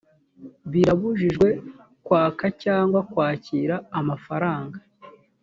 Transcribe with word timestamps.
birabujijwe 0.71 1.47
kwaka 2.05 2.45
cyangwa 2.63 2.99
kwakira 3.11 3.75
amafaranga 3.99 4.77